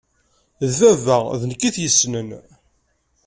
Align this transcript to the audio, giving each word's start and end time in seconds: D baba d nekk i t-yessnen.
D 0.71 0.73
baba 0.79 1.17
d 1.41 1.41
nekk 1.49 1.61
i 1.67 1.69
t-yessnen. 1.75 2.29